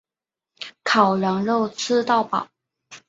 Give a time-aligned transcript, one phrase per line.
[0.83, 2.47] 烤羊肉吃到饱